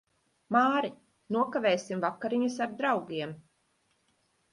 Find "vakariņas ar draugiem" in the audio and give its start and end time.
2.05-3.35